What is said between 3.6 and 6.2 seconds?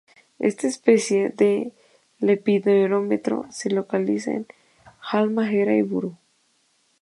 localiza en Halmahera y Buru.